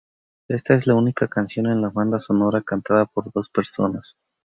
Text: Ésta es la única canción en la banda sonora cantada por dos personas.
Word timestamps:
Ésta 0.47 0.73
es 0.73 0.87
la 0.87 0.95
única 0.95 1.27
canción 1.27 1.67
en 1.67 1.79
la 1.79 1.91
banda 1.91 2.19
sonora 2.19 2.63
cantada 2.63 3.05
por 3.05 3.31
dos 3.31 3.49
personas. 3.49 4.17